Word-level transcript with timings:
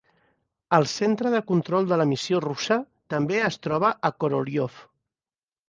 El 0.77 0.87
centre 0.93 1.31
de 1.33 1.41
control 1.51 1.85
de 1.91 1.99
la 2.03 2.07
missió 2.13 2.41
russa 2.47 2.79
també 3.17 3.39
es 3.51 3.61
troba 3.69 3.95
a 4.11 4.15
Korolyov. 4.25 4.85